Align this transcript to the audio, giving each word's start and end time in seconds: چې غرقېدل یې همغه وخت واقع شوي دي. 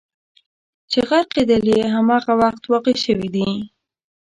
چې 0.91 0.99
غرقېدل 1.09 1.63
یې 1.73 1.83
همغه 1.95 2.33
وخت 2.41 2.63
واقع 2.71 2.95
شوي 3.05 3.27
دي. 3.35 3.49